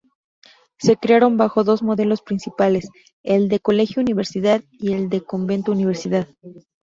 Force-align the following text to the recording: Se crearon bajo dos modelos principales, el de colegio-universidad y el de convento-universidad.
Se 0.79 0.97
crearon 0.97 1.37
bajo 1.37 1.63
dos 1.63 1.83
modelos 1.83 2.23
principales, 2.23 2.89
el 3.21 3.49
de 3.49 3.59
colegio-universidad 3.59 4.63
y 4.71 4.93
el 4.93 5.09
de 5.09 5.21
convento-universidad. 5.23 6.27